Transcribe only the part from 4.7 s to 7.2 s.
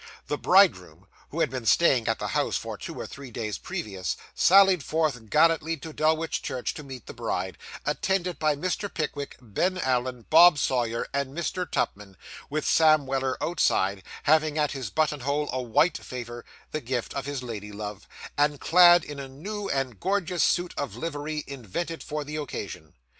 forth gallantly to Dulwich Church to meet the